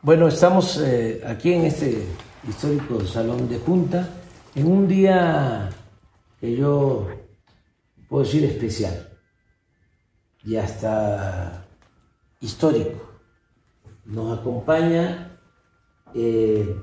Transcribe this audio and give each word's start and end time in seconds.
Bueno, 0.00 0.28
estamos 0.28 0.78
eh, 0.78 1.20
aquí 1.26 1.52
en 1.52 1.64
este 1.64 2.06
histórico 2.48 3.04
salón 3.04 3.48
de 3.48 3.58
junta 3.58 4.08
en 4.54 4.70
un 4.70 4.86
día 4.86 5.70
que 6.40 6.54
yo 6.54 7.08
puedo 8.08 8.22
decir 8.22 8.44
especial 8.44 9.08
y 10.44 10.54
hasta 10.54 11.66
histórico. 12.40 13.10
Nos 14.04 14.38
acompaña 14.38 15.36
eh, 16.14 16.76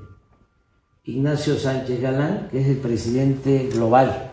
Ignacio 1.04 1.56
Sánchez 1.56 1.98
Galán, 2.02 2.48
que 2.50 2.60
es 2.60 2.66
el 2.68 2.76
presidente 2.76 3.68
global 3.68 4.30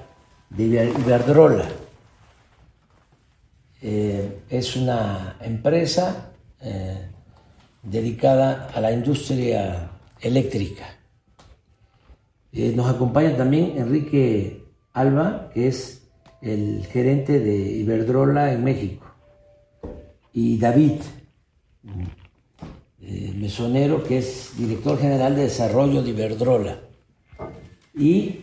de 0.50 0.66
Iberdrola. 0.66 1.70
Eh, 3.82 4.42
es 4.50 4.76
una 4.76 5.38
empresa 5.40 6.32
dedicada 7.84 8.70
a 8.74 8.80
la 8.80 8.92
industria 8.92 9.92
eléctrica. 10.22 10.86
Eh, 12.52 12.74
nos 12.76 12.90
acompaña 12.90 13.36
también 13.36 13.74
Enrique 13.78 14.64
Alba, 14.94 15.50
que 15.54 15.68
es 15.68 16.08
el 16.42 16.86
gerente 16.86 17.40
de 17.40 17.56
Iberdrola 17.56 18.54
en 18.54 18.64
México, 18.64 19.06
y 20.34 20.58
David 20.58 21.02
eh, 23.02 23.34
Mesonero, 23.38 24.04
que 24.04 24.20
es 24.20 24.52
director 24.58 24.98
general 24.98 25.36
de 25.36 25.44
desarrollo 25.44 26.02
de 26.02 26.10
Iberdrola, 26.10 26.80
y 27.96 28.42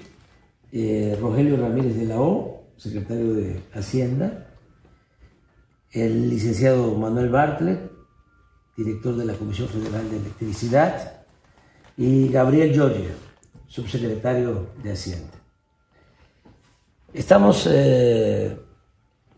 eh, 0.72 1.16
Rogelio 1.20 1.56
Ramírez 1.56 1.96
de 1.96 2.06
la 2.06 2.20
O, 2.20 2.64
secretario 2.76 3.34
de 3.34 3.60
Hacienda, 3.74 4.46
el 5.92 6.30
licenciado 6.30 6.94
Manuel 6.94 7.28
Bartlett, 7.30 7.89
director 8.84 9.14
de 9.14 9.26
la 9.26 9.34
Comisión 9.34 9.68
Federal 9.68 10.08
de 10.10 10.16
Electricidad, 10.16 11.20
y 11.98 12.28
Gabriel 12.28 12.72
Giorgio, 12.72 13.10
subsecretario 13.66 14.70
de 14.82 14.92
Hacienda. 14.92 15.36
Estamos 17.12 17.68
eh, 17.70 18.58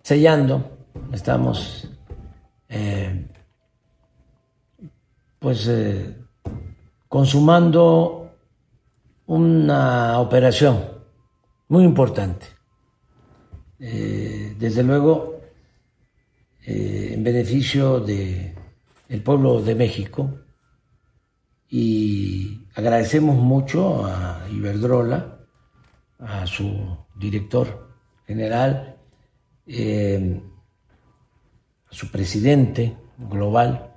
sellando, 0.00 0.86
estamos 1.12 1.88
eh, 2.68 3.26
pues 5.40 5.66
eh, 5.66 6.16
consumando 7.08 8.30
una 9.26 10.20
operación 10.20 10.78
muy 11.68 11.82
importante. 11.84 12.46
desde 13.78 14.84
luego, 14.84 15.40
en 16.64 17.24
beneficio 17.24 17.98
de 17.98 18.54
el 19.12 19.22
pueblo 19.22 19.60
de 19.60 19.74
México 19.74 20.38
y 21.68 22.66
agradecemos 22.74 23.36
mucho 23.36 24.06
a 24.06 24.46
Iberdrola, 24.50 25.38
a 26.18 26.46
su 26.46 26.96
director 27.14 27.90
general, 28.26 28.96
eh, 29.66 30.40
a 31.90 31.94
su 31.94 32.10
presidente 32.10 32.96
global, 33.18 33.92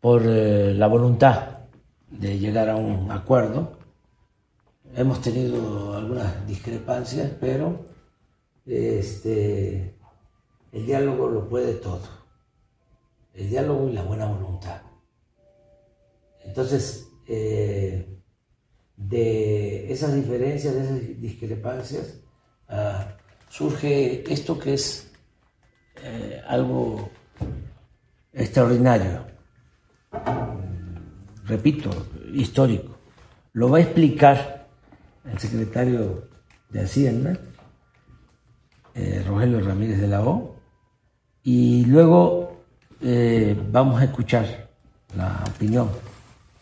por 0.00 0.22
eh, 0.24 0.72
la 0.72 0.86
voluntad 0.86 1.58
de 2.10 2.38
llegar 2.38 2.70
a 2.70 2.76
un 2.76 3.10
acuerdo. 3.10 3.78
Hemos 4.94 5.20
tenido 5.20 5.94
algunas 5.94 6.46
discrepancias, 6.46 7.30
pero 7.38 7.84
este, 8.64 9.96
el 10.72 10.86
diálogo 10.86 11.28
lo 11.28 11.46
puede 11.46 11.74
todo 11.74 12.19
el 13.34 13.50
diálogo 13.50 13.88
y 13.88 13.92
la 13.92 14.02
buena 14.02 14.26
voluntad. 14.26 14.82
Entonces, 16.44 17.08
eh, 17.26 18.20
de 18.96 19.92
esas 19.92 20.14
diferencias, 20.14 20.74
de 20.74 20.84
esas 20.84 21.20
discrepancias, 21.20 22.20
ah, 22.68 23.16
surge 23.48 24.24
esto 24.32 24.58
que 24.58 24.74
es 24.74 25.10
eh, 26.02 26.40
algo 26.46 27.10
extraordinario, 28.32 29.26
repito, 31.44 31.90
histórico. 32.32 32.96
Lo 33.52 33.68
va 33.68 33.78
a 33.78 33.82
explicar 33.82 34.68
el 35.24 35.38
secretario 35.38 36.28
de 36.68 36.82
Hacienda, 36.82 37.38
eh, 38.94 39.24
Rogelio 39.26 39.60
Ramírez 39.60 40.00
de 40.00 40.08
la 40.08 40.22
O, 40.22 40.56
y 41.42 41.84
luego 41.86 42.49
eh, 43.02 43.56
vamos 43.70 44.00
a 44.00 44.04
escuchar 44.04 44.68
la 45.16 45.42
opinión 45.48 45.88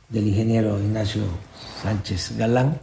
del 0.09 0.28
ingeniero 0.28 0.78
Ignacio 0.81 1.22
Sánchez 1.82 2.37
Galán 2.37 2.78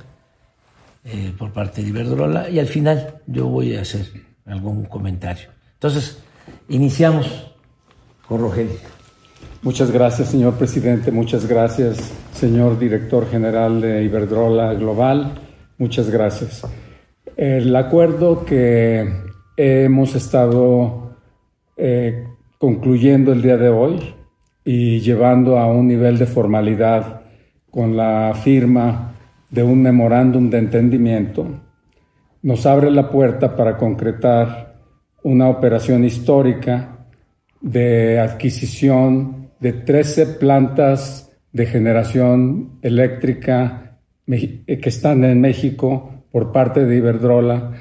eh, 1.04 1.34
por 1.38 1.52
parte 1.52 1.82
de 1.82 1.90
Iberdrola 1.90 2.50
y 2.50 2.60
al 2.60 2.68
final 2.68 3.22
yo 3.28 3.48
voy 3.48 3.76
a 3.76 3.82
hacer 3.82 4.08
algún 4.46 4.86
comentario. 4.86 5.50
Entonces, 5.74 6.20
iniciamos 6.70 7.52
con 8.28 8.42
Rogelio. 8.42 8.78
Muchas 9.62 9.90
gracias, 9.90 10.30
señor 10.30 10.56
presidente. 10.56 11.12
Muchas 11.12 11.48
gracias, 11.48 12.12
señor 12.34 12.78
director 12.78 13.30
general 13.30 13.82
de 13.82 14.04
Iberdrola 14.04 14.74
Global. 14.74 15.40
Muchas 15.78 16.10
gracias. 16.10 16.62
El 17.36 17.76
acuerdo 17.76 18.46
que 18.46 19.26
hemos 19.58 20.16
estado 20.16 21.18
eh, 21.78 22.28
concluyendo 22.66 23.32
el 23.32 23.44
día 23.44 23.58
de 23.58 23.70
hoy 23.70 24.00
y 24.64 25.00
llevando 25.00 25.60
a 25.60 25.68
un 25.68 25.88
nivel 25.88 26.18
de 26.18 26.26
formalidad 26.26 27.22
con 27.70 27.96
la 27.96 28.34
firma 28.34 29.14
de 29.52 29.62
un 29.62 29.84
memorándum 29.84 30.50
de 30.50 30.58
entendimiento, 30.58 31.46
nos 32.42 32.66
abre 32.66 32.90
la 32.90 33.12
puerta 33.12 33.56
para 33.56 33.78
concretar 33.78 34.82
una 35.22 35.48
operación 35.48 36.06
histórica 36.06 37.06
de 37.62 38.20
adquisición 38.20 39.52
de 39.60 39.74
13 39.74 40.26
plantas 40.40 41.38
de 41.52 41.68
generación 41.68 42.80
eléctrica 42.82 44.00
que 44.26 44.90
están 44.90 45.24
en 45.24 45.40
México 45.40 46.24
por 46.32 46.52
parte 46.52 46.84
de 46.84 46.96
Iberdrola 46.96 47.74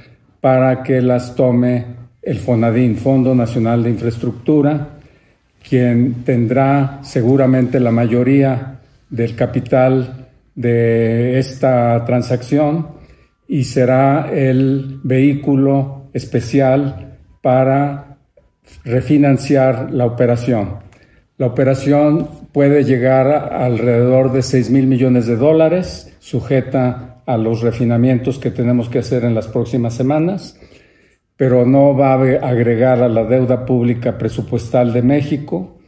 para 0.43 0.83
que 0.83 1.01
las 1.01 1.35
tome 1.35 2.04
el 2.25 2.39
FONADIN, 2.39 2.97
Fondo 2.97 3.35
Nacional 3.35 3.83
de 3.83 3.91
Infraestructura, 3.91 4.89
quien 5.69 6.25
tendrá 6.25 7.01
seguramente 7.03 7.81
la 7.81 7.91
mayoría 7.91 8.81
del 9.11 9.35
capital 9.35 10.29
de 10.55 11.39
esta 11.39 12.03
transacción 12.05 12.89
y 13.47 13.65
será 13.65 14.31
el 14.33 15.01
vehículo 15.03 16.09
especial 16.13 17.19
para 17.43 18.17
refinanciar 18.85 19.91
la 19.93 20.07
operación. 20.07 20.79
La 21.37 21.47
operación 21.47 22.29
puede 22.53 22.85
llegar 22.85 23.27
a 23.27 23.65
alrededor 23.65 24.33
de 24.33 24.43
6 24.43 24.71
mil 24.71 24.87
millones 24.87 25.27
de 25.27 25.37
dólares, 25.37 26.15
sujeta 26.21 27.23
a 27.27 27.37
los 27.37 27.61
refinamientos 27.61 28.39
que 28.39 28.51
tenemos 28.51 28.89
que 28.89 29.01
hacer 29.01 29.25
en 29.25 29.35
las 29.35 29.49
próximas 29.49 29.95
semanas 29.95 30.59
pero 31.37 31.67
no 31.67 31.97
va 31.97 32.15
a 32.15 32.49
agregar 32.49 33.03
a 33.03 33.09
la 33.09 33.25
deuda 33.25 33.67
pública 33.67 34.17
presupuestal 34.17 34.93
de 34.93 35.03
México 35.03 35.79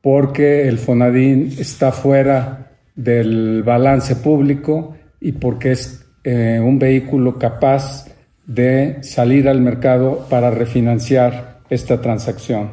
porque 0.00 0.68
el 0.68 0.78
Fonadín 0.78 1.54
está 1.58 1.92
fuera 1.92 2.72
del 2.94 3.62
balance 3.62 4.16
público 4.16 4.96
y 5.20 5.32
porque 5.32 5.72
es 5.72 6.04
eh, 6.24 6.60
un 6.62 6.78
vehículo 6.78 7.38
capaz 7.38 8.06
de 8.44 8.98
salir 9.02 9.48
al 9.48 9.60
mercado 9.60 10.26
para 10.28 10.50
refinanciar 10.50 11.60
esta 11.70 12.00
transacción. 12.00 12.72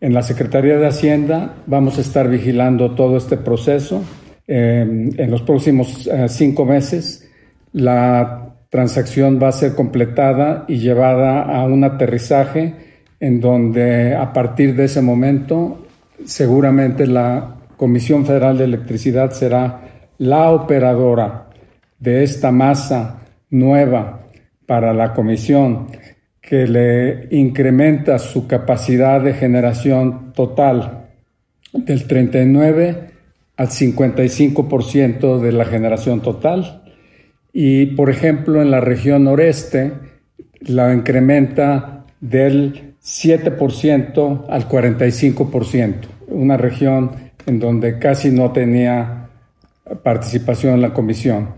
En 0.00 0.14
la 0.14 0.22
Secretaría 0.22 0.78
de 0.78 0.86
Hacienda 0.86 1.56
vamos 1.66 1.98
a 1.98 2.00
estar 2.00 2.28
vigilando 2.28 2.94
todo 2.94 3.16
este 3.18 3.36
proceso. 3.36 4.02
Eh, 4.46 5.10
en 5.16 5.30
los 5.30 5.42
próximos 5.42 6.06
eh, 6.06 6.26
cinco 6.28 6.64
meses, 6.64 7.28
la 7.72 8.49
transacción 8.70 9.40
va 9.42 9.48
a 9.48 9.52
ser 9.52 9.74
completada 9.74 10.64
y 10.68 10.78
llevada 10.78 11.42
a 11.42 11.64
un 11.64 11.84
aterrizaje 11.84 12.74
en 13.18 13.40
donde 13.40 14.14
a 14.14 14.32
partir 14.32 14.74
de 14.74 14.84
ese 14.84 15.02
momento 15.02 15.86
seguramente 16.24 17.06
la 17.06 17.56
Comisión 17.76 18.24
Federal 18.24 18.56
de 18.58 18.64
Electricidad 18.64 19.32
será 19.32 19.82
la 20.18 20.50
operadora 20.50 21.48
de 21.98 22.22
esta 22.22 22.50
masa 22.50 23.20
nueva 23.50 24.26
para 24.66 24.94
la 24.94 25.12
comisión 25.12 25.88
que 26.40 26.66
le 26.66 27.28
incrementa 27.30 28.18
su 28.18 28.46
capacidad 28.46 29.20
de 29.20 29.34
generación 29.34 30.32
total 30.32 31.08
del 31.72 32.06
39 32.06 33.10
al 33.56 33.68
55% 33.68 35.38
de 35.40 35.52
la 35.52 35.64
generación 35.64 36.20
total 36.20 36.79
y, 37.52 37.86
por 37.86 38.10
ejemplo, 38.10 38.62
en 38.62 38.70
la 38.70 38.80
región 38.80 39.24
noreste 39.24 39.92
la 40.60 40.92
incrementa 40.92 42.04
del 42.20 42.94
7% 43.02 44.46
al 44.48 44.68
45%, 44.68 45.94
una 46.28 46.56
región 46.56 47.10
en 47.46 47.58
donde 47.58 47.98
casi 47.98 48.30
no 48.30 48.52
tenía 48.52 49.28
participación 50.02 50.74
en 50.74 50.82
la 50.82 50.92
comisión. 50.92 51.54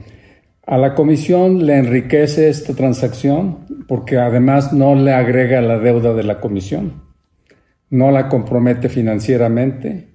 A 0.65 0.79
la 0.79 0.95
comisión 0.95 1.67
le 1.67 1.77
enriquece 1.77 2.49
esta 2.49 2.75
transacción 2.75 3.59
porque 3.89 4.19
además 4.19 4.73
no 4.73 4.95
le 4.95 5.13
agrega 5.13 5.61
la 5.61 5.79
deuda 5.79 6.15
de 6.15 6.23
la 6.23 6.41
comisión, 6.41 7.03
no 7.91 8.11
la 8.11 8.29
compromete 8.29 8.89
financieramente, 8.89 10.12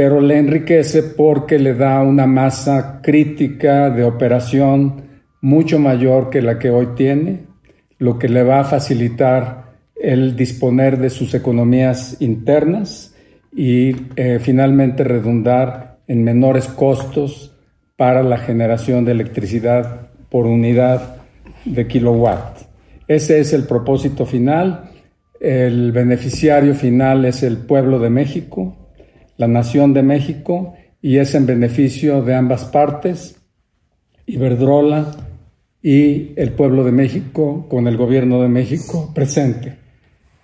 pero 0.00 0.18
le 0.22 0.38
enriquece 0.38 1.02
porque 1.02 1.58
le 1.58 1.74
da 1.74 2.02
una 2.02 2.26
masa 2.26 3.00
crítica 3.02 3.90
de 3.90 4.02
operación 4.02 5.02
mucho 5.42 5.78
mayor 5.78 6.30
que 6.30 6.40
la 6.40 6.58
que 6.58 6.70
hoy 6.70 6.88
tiene, 6.96 7.40
lo 7.98 8.18
que 8.18 8.30
le 8.30 8.42
va 8.42 8.60
a 8.60 8.64
facilitar 8.64 9.74
el 9.94 10.36
disponer 10.36 10.96
de 10.96 11.10
sus 11.10 11.34
economías 11.34 12.16
internas 12.20 13.14
y 13.54 13.94
eh, 14.16 14.38
finalmente 14.40 15.04
redundar 15.04 15.98
en 16.08 16.24
menores 16.24 16.64
costos 16.64 17.54
para 17.98 18.22
la 18.22 18.38
generación 18.38 19.04
de 19.04 19.12
electricidad 19.12 20.08
por 20.30 20.46
unidad 20.46 21.16
de 21.66 21.86
kilowatt. 21.86 22.60
Ese 23.06 23.38
es 23.38 23.52
el 23.52 23.64
propósito 23.64 24.24
final. 24.24 24.92
El 25.38 25.92
beneficiario 25.92 26.74
final 26.74 27.26
es 27.26 27.42
el 27.42 27.58
pueblo 27.58 27.98
de 27.98 28.08
México, 28.08 28.79
la 29.40 29.48
nación 29.48 29.94
de 29.94 30.02
México, 30.02 30.74
y 31.00 31.16
es 31.16 31.34
en 31.34 31.46
beneficio 31.46 32.20
de 32.20 32.34
ambas 32.34 32.66
partes, 32.66 33.40
Iberdrola 34.26 35.12
y 35.82 36.38
el 36.38 36.52
pueblo 36.52 36.84
de 36.84 36.92
México 36.92 37.66
con 37.70 37.88
el 37.88 37.96
gobierno 37.96 38.42
de 38.42 38.48
México 38.48 39.10
presente. 39.14 39.78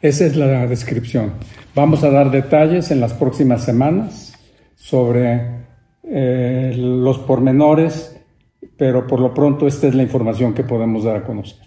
Esa 0.00 0.24
es 0.24 0.34
la 0.34 0.66
descripción. 0.66 1.34
Vamos 1.74 2.04
a 2.04 2.10
dar 2.10 2.30
detalles 2.30 2.90
en 2.90 3.00
las 3.00 3.12
próximas 3.12 3.62
semanas 3.64 4.32
sobre 4.76 5.42
eh, 6.02 6.72
los 6.74 7.18
pormenores, 7.18 8.18
pero 8.78 9.06
por 9.06 9.20
lo 9.20 9.34
pronto 9.34 9.66
esta 9.66 9.88
es 9.88 9.94
la 9.94 10.04
información 10.04 10.54
que 10.54 10.64
podemos 10.64 11.04
dar 11.04 11.16
a 11.16 11.22
conocer. 11.22 11.66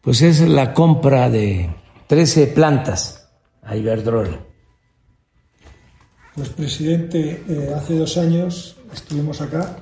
Pues 0.00 0.22
es 0.22 0.40
la 0.40 0.74
compra 0.74 1.30
de 1.30 1.70
13 2.08 2.48
plantas 2.48 3.30
a 3.62 3.76
Iberdrola. 3.76 4.51
Pues 6.34 6.48
presidente, 6.48 7.42
eh, 7.46 7.74
hace 7.76 7.94
dos 7.94 8.16
años 8.16 8.78
estuvimos 8.90 9.42
acá, 9.42 9.76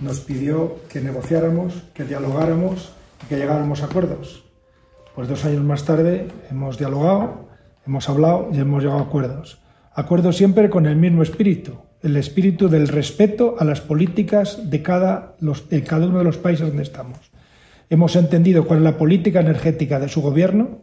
nos 0.00 0.20
pidió 0.20 0.76
que 0.88 1.02
negociáramos, 1.02 1.74
que 1.92 2.04
dialogáramos 2.04 2.94
y 3.22 3.26
que 3.26 3.36
llegáramos 3.36 3.82
a 3.82 3.86
acuerdos. 3.86 4.44
Pues 5.14 5.28
dos 5.28 5.44
años 5.44 5.62
más 5.62 5.84
tarde 5.84 6.28
hemos 6.50 6.78
dialogado, 6.78 7.50
hemos 7.86 8.08
hablado 8.08 8.48
y 8.50 8.60
hemos 8.60 8.82
llegado 8.82 9.00
a 9.00 9.02
acuerdos. 9.02 9.60
Acuerdos 9.94 10.38
siempre 10.38 10.70
con 10.70 10.86
el 10.86 10.96
mismo 10.96 11.22
espíritu, 11.22 11.76
el 12.00 12.16
espíritu 12.16 12.70
del 12.70 12.88
respeto 12.88 13.56
a 13.58 13.64
las 13.66 13.82
políticas 13.82 14.70
de 14.70 14.80
cada, 14.80 15.36
cada 15.86 16.06
uno 16.06 16.16
de 16.16 16.24
los 16.24 16.38
países 16.38 16.66
donde 16.66 16.82
estamos. 16.82 17.18
Hemos 17.90 18.16
entendido 18.16 18.64
cuál 18.64 18.78
es 18.78 18.84
la 18.84 18.96
política 18.96 19.40
energética 19.40 20.00
de 20.00 20.08
su 20.08 20.22
gobierno 20.22 20.80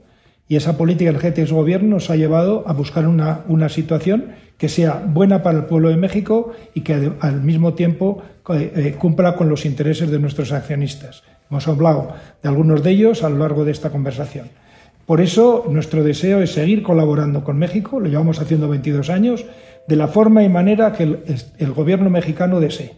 y 0.47 0.57
esa 0.57 0.77
política 0.77 1.09
energética 1.09 1.41
de 1.41 1.47
su 1.47 1.55
gobierno 1.55 1.89
nos 1.89 2.11
ha 2.11 2.15
llevado 2.15 2.63
a 2.67 2.73
buscar 2.73 3.07
una, 3.07 3.45
una 3.47 3.67
situación 3.67 4.35
que 4.61 4.69
sea 4.69 5.03
buena 5.03 5.41
para 5.41 5.57
el 5.57 5.65
pueblo 5.65 5.89
de 5.89 5.97
México 5.97 6.51
y 6.75 6.81
que 6.81 7.13
al 7.19 7.41
mismo 7.41 7.73
tiempo 7.73 8.21
eh, 8.53 8.95
cumpla 8.95 9.35
con 9.35 9.49
los 9.49 9.65
intereses 9.65 10.11
de 10.11 10.19
nuestros 10.19 10.51
accionistas. 10.51 11.23
Hemos 11.49 11.67
hablado 11.67 12.13
de 12.43 12.47
algunos 12.47 12.83
de 12.83 12.91
ellos 12.91 13.23
a 13.23 13.29
lo 13.31 13.39
largo 13.39 13.65
de 13.65 13.71
esta 13.71 13.89
conversación. 13.89 14.49
Por 15.07 15.19
eso, 15.19 15.65
nuestro 15.67 16.03
deseo 16.03 16.43
es 16.43 16.51
seguir 16.51 16.83
colaborando 16.83 17.43
con 17.43 17.57
México, 17.57 17.99
lo 17.99 18.07
llevamos 18.07 18.39
haciendo 18.39 18.69
22 18.69 19.09
años, 19.09 19.47
de 19.87 19.95
la 19.95 20.07
forma 20.07 20.43
y 20.43 20.49
manera 20.49 20.93
que 20.93 21.05
el, 21.57 21.71
gobierno 21.71 22.11
mexicano 22.11 22.59
desee. 22.59 22.97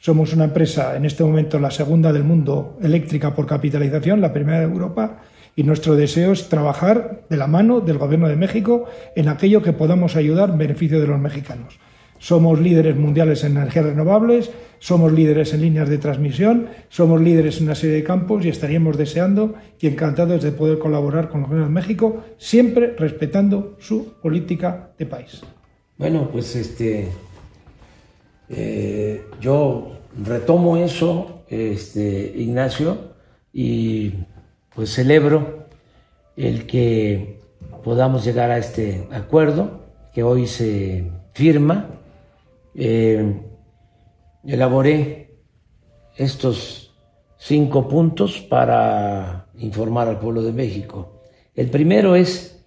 Somos 0.00 0.32
una 0.32 0.46
empresa, 0.46 0.96
en 0.96 1.04
este 1.04 1.22
momento 1.22 1.60
la 1.60 1.70
segunda 1.70 2.12
del 2.12 2.24
mundo 2.24 2.78
eléctrica 2.82 3.32
por 3.32 3.46
capitalización, 3.46 4.20
la 4.20 4.32
primera 4.32 4.58
de 4.58 4.64
Europa, 4.64 5.22
y 5.56 5.64
nuestro 5.64 5.96
deseo 5.96 6.32
es 6.32 6.50
trabajar 6.50 7.24
de 7.30 7.36
la 7.38 7.46
mano 7.46 7.80
del 7.80 7.96
Gobierno 7.96 8.28
de 8.28 8.36
México 8.36 8.84
en 9.16 9.28
aquello 9.28 9.62
que 9.62 9.72
podamos 9.72 10.14
ayudar 10.14 10.50
en 10.50 10.58
beneficio 10.58 11.00
de 11.00 11.06
los 11.06 11.18
mexicanos. 11.18 11.80
Somos 12.18 12.60
líderes 12.60 12.96
mundiales 12.96 13.42
en 13.44 13.56
energías 13.56 13.86
renovables, 13.86 14.50
somos 14.78 15.12
líderes 15.12 15.54
en 15.54 15.62
líneas 15.62 15.88
de 15.88 15.98
transmisión, 15.98 16.68
somos 16.88 17.20
líderes 17.20 17.58
en 17.58 17.64
una 17.64 17.74
serie 17.74 17.96
de 17.96 18.04
campos 18.04 18.44
y 18.44 18.50
estaríamos 18.50 18.98
deseando 18.98 19.54
y 19.80 19.86
encantados 19.86 20.42
de 20.42 20.52
poder 20.52 20.78
colaborar 20.78 21.30
con 21.30 21.40
el 21.40 21.46
Gobierno 21.46 21.68
de 21.68 21.74
México, 21.74 22.24
siempre 22.36 22.94
respetando 22.96 23.76
su 23.80 24.14
política 24.20 24.90
de 24.98 25.06
país. 25.06 25.42
Bueno, 25.96 26.28
pues 26.30 26.54
este, 26.56 27.08
eh, 28.50 29.24
yo 29.40 29.92
retomo 30.22 30.76
eso, 30.76 31.44
este, 31.48 32.34
Ignacio, 32.36 33.16
y 33.52 34.12
pues 34.76 34.94
celebro 34.94 35.66
el 36.36 36.66
que 36.66 37.40
podamos 37.82 38.24
llegar 38.24 38.50
a 38.50 38.58
este 38.58 39.08
acuerdo 39.10 39.80
que 40.14 40.22
hoy 40.22 40.46
se 40.46 41.10
firma 41.32 41.88
eh, 42.74 43.40
elaboré 44.44 45.30
estos 46.16 46.94
cinco 47.38 47.88
puntos 47.88 48.40
para 48.42 49.46
informar 49.58 50.08
al 50.08 50.18
pueblo 50.18 50.42
de 50.42 50.52
México. 50.52 51.22
El 51.54 51.70
primero 51.70 52.14
es 52.14 52.58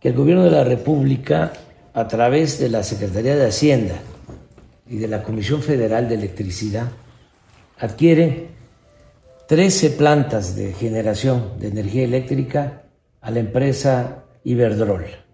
que 0.00 0.08
el 0.10 0.14
gobierno 0.14 0.44
de 0.44 0.52
la 0.52 0.64
República, 0.64 1.52
a 1.92 2.06
través 2.06 2.60
de 2.60 2.68
la 2.68 2.84
Secretaría 2.84 3.34
de 3.34 3.46
Hacienda 3.46 3.96
y 4.88 4.96
de 4.96 5.08
la 5.08 5.24
Comisión 5.24 5.60
Federal 5.60 6.08
de 6.08 6.14
Electricidad, 6.14 6.88
adquiere 7.78 8.61
13 9.52 9.90
plantas 9.90 10.56
de 10.56 10.72
generación 10.72 11.60
de 11.60 11.68
energía 11.68 12.04
eléctrica 12.04 12.84
a 13.20 13.30
la 13.30 13.40
empresa 13.40 14.24
Iberdrola. 14.44 15.26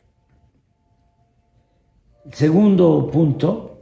El 2.27 2.35
segundo 2.35 3.09
punto 3.13 3.79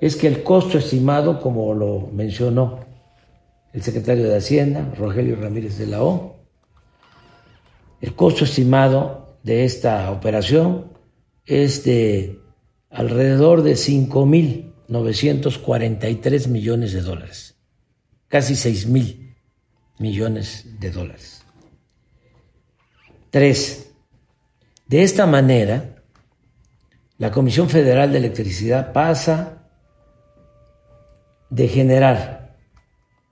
es 0.00 0.14
que 0.14 0.28
el 0.28 0.44
costo 0.44 0.78
estimado, 0.78 1.40
como 1.40 1.74
lo 1.74 2.10
mencionó 2.12 2.78
el 3.72 3.82
secretario 3.82 4.28
de 4.28 4.36
Hacienda, 4.36 4.94
Rogelio 4.96 5.34
Ramírez 5.34 5.78
de 5.78 5.88
la 5.88 6.04
O, 6.04 6.36
el 8.00 8.14
costo 8.14 8.44
estimado 8.44 9.34
de 9.42 9.64
esta 9.64 10.12
operación 10.12 10.92
es 11.44 11.82
de 11.82 12.38
alrededor 12.88 13.62
de 13.62 13.72
5.943 13.72 16.46
millones 16.46 16.92
de 16.92 17.00
dólares, 17.00 17.56
casi 18.28 18.54
6.000 18.54 19.29
millones 20.00 20.64
de 20.80 20.90
dólares. 20.90 21.44
Tres, 23.30 23.92
de 24.86 25.04
esta 25.04 25.26
manera, 25.26 25.94
la 27.18 27.30
Comisión 27.30 27.68
Federal 27.68 28.10
de 28.10 28.18
Electricidad 28.18 28.92
pasa 28.92 29.58
de 31.50 31.68
generar 31.68 32.56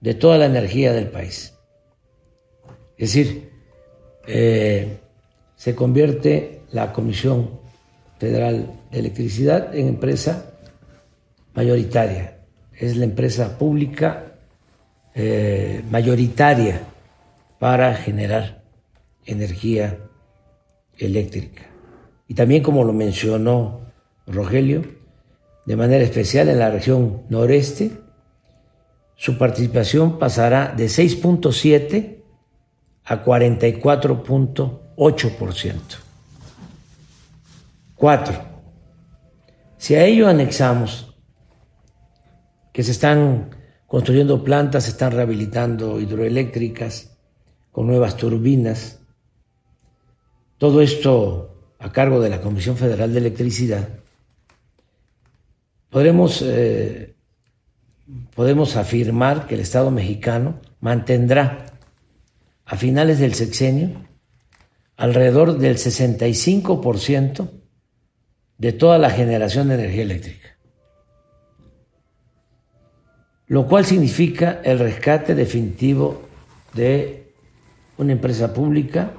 de 0.00 0.14
toda 0.14 0.38
la 0.38 0.46
energía 0.46 0.92
del 0.92 1.08
país. 1.08 1.54
Es 2.96 3.12
decir, 3.12 3.50
eh, 4.26 5.00
se 5.56 5.74
convierte 5.74 6.62
la 6.70 6.92
Comisión 6.92 7.58
Federal 8.18 8.74
de 8.90 8.98
Electricidad 8.98 9.74
en 9.74 9.88
empresa 9.88 10.52
mayoritaria. 11.54 12.38
Es 12.72 12.96
la 12.96 13.04
empresa 13.04 13.58
pública 13.58 14.34
eh, 15.14 15.82
mayoritaria 15.90 16.80
para 17.58 17.94
generar 17.94 18.62
energía 19.26 19.98
eléctrica. 20.96 21.66
Y 22.28 22.34
también, 22.34 22.62
como 22.62 22.84
lo 22.84 22.92
mencionó 22.92 23.80
Rogelio, 24.26 24.84
de 25.66 25.76
manera 25.76 26.04
especial 26.04 26.48
en 26.48 26.58
la 26.58 26.70
región 26.70 27.22
noreste, 27.28 27.90
su 29.16 29.36
participación 29.36 30.18
pasará 30.18 30.72
de 30.76 30.86
6.7 30.86 32.16
a 33.04 33.24
44.8%. 33.24 36.07
Cuatro, 37.98 38.40
si 39.76 39.96
a 39.96 40.04
ello 40.04 40.28
anexamos 40.28 41.16
que 42.72 42.84
se 42.84 42.92
están 42.92 43.50
construyendo 43.88 44.44
plantas, 44.44 44.84
se 44.84 44.90
están 44.90 45.10
rehabilitando 45.10 45.98
hidroeléctricas 45.98 47.18
con 47.72 47.88
nuevas 47.88 48.16
turbinas, 48.16 49.00
todo 50.58 50.80
esto 50.80 51.74
a 51.80 51.90
cargo 51.90 52.20
de 52.20 52.28
la 52.28 52.40
Comisión 52.40 52.76
Federal 52.76 53.12
de 53.12 53.18
Electricidad. 53.18 53.88
Podremos, 55.90 56.40
eh, 56.42 57.16
podemos 58.32 58.76
afirmar 58.76 59.48
que 59.48 59.56
el 59.56 59.60
Estado 59.60 59.90
mexicano 59.90 60.60
mantendrá 60.78 61.66
a 62.64 62.76
finales 62.76 63.18
del 63.18 63.34
sexenio 63.34 64.06
alrededor 64.96 65.58
del 65.58 65.78
65% 65.78 67.58
de 68.58 68.72
toda 68.72 68.98
la 68.98 69.10
generación 69.10 69.68
de 69.68 69.74
energía 69.74 70.02
eléctrica, 70.02 70.56
lo 73.46 73.66
cual 73.66 73.86
significa 73.86 74.60
el 74.64 74.78
rescate 74.80 75.34
definitivo 75.34 76.28
de 76.74 77.32
una 77.96 78.12
empresa 78.12 78.52
pública 78.52 79.12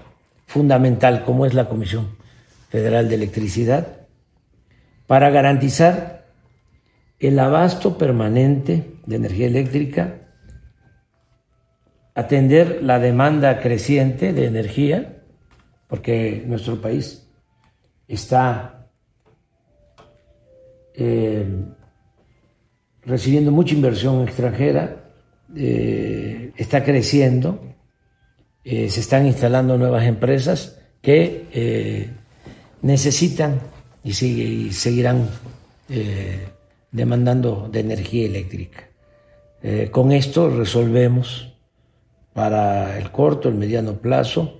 fundamental 0.45 1.23
como 1.23 1.45
es 1.45 1.53
la 1.53 1.69
Comisión 1.69 2.17
Federal 2.69 3.07
de 3.07 3.15
Electricidad 3.15 4.07
para 5.07 5.29
garantizar 5.29 6.27
el 7.19 7.39
abasto 7.39 7.97
permanente 7.97 8.93
de 9.05 9.15
energía 9.15 9.47
eléctrica, 9.47 10.29
atender 12.13 12.79
la 12.81 12.99
demanda 12.99 13.59
creciente 13.59 14.33
de 14.33 14.45
energía, 14.45 15.23
porque 15.87 16.43
nuestro 16.45 16.81
país 16.81 17.27
está 18.07 18.78
eh, 21.01 21.45
recibiendo 23.03 23.51
mucha 23.51 23.73
inversión 23.73 24.27
extranjera, 24.27 25.09
eh, 25.55 26.51
está 26.57 26.83
creciendo, 26.83 27.63
eh, 28.65 28.89
se 28.89 28.99
están 28.99 29.25
instalando 29.25 29.77
nuevas 29.77 30.03
empresas 30.03 30.77
que 31.01 32.09
necesitan 32.81 33.61
y, 34.03 34.09
y 34.09 34.73
seguirán 34.73 35.29
demandando 36.91 37.69
de 37.71 37.79
energía 37.79 38.25
eléctrica. 38.25 38.89
con 39.91 40.11
esto 40.11 40.49
resolvemos 40.49 41.53
para 42.33 42.99
el 42.99 43.11
corto, 43.11 43.47
el 43.47 43.55
mediano 43.55 43.93
plazo, 43.93 44.59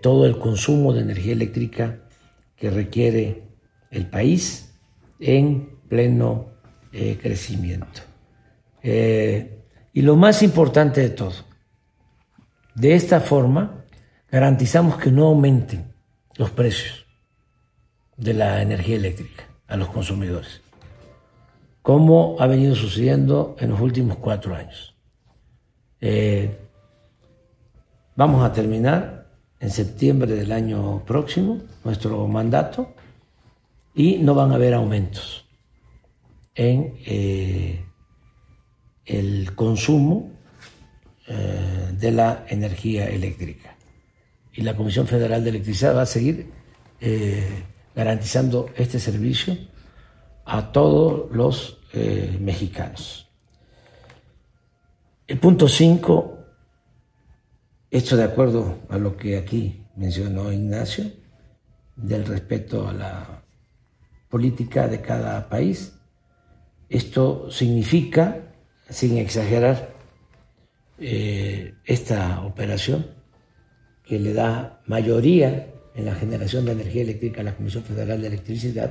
todo 0.00 0.26
el 0.26 0.38
consumo 0.38 0.92
de 0.92 1.00
energía 1.00 1.32
eléctrica 1.32 1.98
que 2.56 2.70
requiere 2.70 3.42
el 3.90 4.06
país 4.06 4.73
en 5.18 5.78
pleno 5.88 6.46
eh, 6.92 7.18
crecimiento. 7.20 8.02
Eh, 8.82 9.64
y 9.92 10.02
lo 10.02 10.16
más 10.16 10.42
importante 10.42 11.00
de 11.00 11.10
todo, 11.10 11.34
de 12.74 12.94
esta 12.94 13.20
forma 13.20 13.84
garantizamos 14.30 14.96
que 14.98 15.10
no 15.10 15.26
aumenten 15.26 15.94
los 16.36 16.50
precios 16.50 17.06
de 18.16 18.34
la 18.34 18.62
energía 18.62 18.96
eléctrica 18.96 19.44
a 19.68 19.76
los 19.76 19.88
consumidores, 19.88 20.60
como 21.82 22.36
ha 22.38 22.46
venido 22.46 22.74
sucediendo 22.74 23.56
en 23.58 23.70
los 23.70 23.80
últimos 23.80 24.16
cuatro 24.18 24.54
años. 24.54 24.96
Eh, 26.00 26.58
vamos 28.16 28.44
a 28.44 28.52
terminar 28.52 29.28
en 29.60 29.70
septiembre 29.70 30.34
del 30.34 30.52
año 30.52 31.04
próximo 31.04 31.60
nuestro 31.84 32.26
mandato 32.28 32.94
y 33.94 34.18
no 34.18 34.34
van 34.34 34.50
a 34.50 34.56
haber 34.56 34.74
aumentos 34.74 35.46
en 36.54 36.98
eh, 37.06 37.84
el 39.04 39.54
consumo 39.54 40.32
eh, 41.28 41.92
de 41.92 42.10
la 42.12 42.44
energía 42.48 43.08
eléctrica. 43.08 43.76
Y 44.52 44.62
la 44.62 44.76
Comisión 44.76 45.06
Federal 45.06 45.42
de 45.42 45.50
Electricidad 45.50 45.96
va 45.96 46.02
a 46.02 46.06
seguir 46.06 46.50
eh, 47.00 47.64
garantizando 47.94 48.70
este 48.76 48.98
servicio 48.98 49.56
a 50.44 50.72
todos 50.72 51.34
los 51.34 51.78
mexicanos. 52.40 53.28
El 55.28 55.38
punto 55.38 55.68
5, 55.68 56.38
esto 57.88 58.16
de 58.16 58.24
acuerdo 58.24 58.80
a 58.88 58.98
lo 58.98 59.16
que 59.16 59.38
aquí 59.38 59.86
mencionó 59.94 60.52
Ignacio, 60.52 61.04
del 61.94 62.26
respeto 62.26 62.88
a 62.88 62.92
la 62.92 63.43
política 64.34 64.88
de 64.88 65.00
cada 65.00 65.48
país. 65.48 65.94
Esto 66.88 67.48
significa, 67.52 68.24
sin 68.90 69.16
exagerar, 69.16 69.94
eh, 70.98 71.74
esta 71.84 72.40
operación 72.44 73.06
que 74.04 74.18
le 74.18 74.32
da 74.32 74.82
mayoría 74.86 75.68
en 75.94 76.04
la 76.06 76.16
generación 76.16 76.64
de 76.64 76.72
energía 76.72 77.02
eléctrica 77.02 77.42
a 77.42 77.44
la 77.44 77.54
Comisión 77.54 77.84
Federal 77.84 78.20
de 78.20 78.26
Electricidad. 78.26 78.90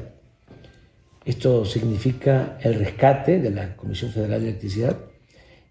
Esto 1.25 1.65
significa 1.65 2.57
el 2.61 2.75
rescate 2.75 3.39
de 3.39 3.51
la 3.51 3.75
Comisión 3.75 4.11
Federal 4.11 4.39
de 4.39 4.47
Electricidad 4.47 4.97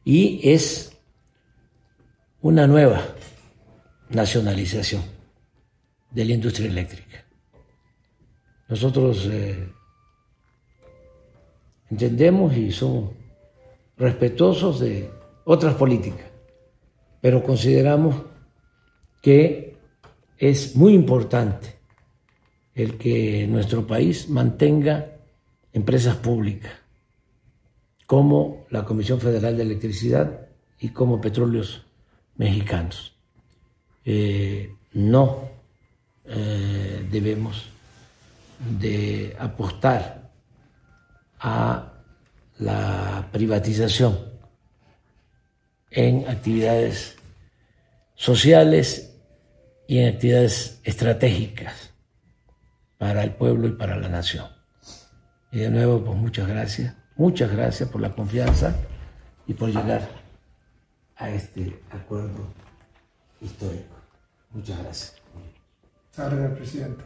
y 0.04 0.50
es 0.50 0.92
una 2.42 2.66
nueva 2.66 3.00
nacionalización 4.10 5.02
de 6.10 6.24
la 6.26 6.32
industria 6.34 6.68
eléctrica. 6.68 7.21
Nosotros 8.72 9.28
eh, 9.30 9.68
entendemos 11.90 12.56
y 12.56 12.72
somos 12.72 13.10
respetuosos 13.98 14.80
de 14.80 15.10
otras 15.44 15.74
políticas, 15.74 16.24
pero 17.20 17.42
consideramos 17.42 18.16
que 19.20 19.76
es 20.38 20.74
muy 20.74 20.94
importante 20.94 21.74
el 22.74 22.96
que 22.96 23.46
nuestro 23.46 23.86
país 23.86 24.30
mantenga 24.30 25.18
empresas 25.74 26.16
públicas 26.16 26.72
como 28.06 28.64
la 28.70 28.86
Comisión 28.86 29.20
Federal 29.20 29.54
de 29.54 29.64
Electricidad 29.64 30.48
y 30.80 30.88
como 30.88 31.20
Petróleos 31.20 31.84
Mexicanos. 32.36 33.14
Eh, 34.06 34.74
no 34.94 35.50
eh, 36.24 37.06
debemos 37.10 37.71
de 38.70 39.36
apostar 39.38 40.30
a 41.40 41.92
la 42.58 43.28
privatización 43.32 44.18
en 45.90 46.28
actividades 46.28 47.16
sociales 48.14 49.14
y 49.88 49.98
en 49.98 50.14
actividades 50.14 50.80
estratégicas 50.84 51.90
para 52.98 53.24
el 53.24 53.32
pueblo 53.34 53.68
y 53.68 53.72
para 53.72 53.96
la 53.96 54.08
nación. 54.08 54.46
Y 55.50 55.58
de 55.58 55.70
nuevo, 55.70 56.04
pues 56.04 56.16
muchas 56.16 56.48
gracias, 56.48 56.94
muchas 57.16 57.50
gracias 57.50 57.88
por 57.88 58.00
la 58.00 58.14
confianza 58.14 58.74
y 59.46 59.54
por 59.54 59.68
llegar 59.68 60.08
a 61.16 61.30
este 61.30 61.80
acuerdo 61.90 62.46
histórico. 63.40 63.96
Muchas 64.50 64.78
gracias. 64.78 65.14
Gracias, 66.16 66.52
presidente. 66.52 67.04